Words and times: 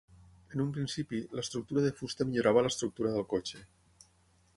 En 0.53 0.61
un 0.63 0.69
principi, 0.77 1.19
l'estructura 1.39 1.83
de 1.83 1.91
fusta 1.99 2.27
millorava 2.29 2.63
l'estructura 2.69 3.13
del 3.17 3.27
cotxe. 3.35 3.63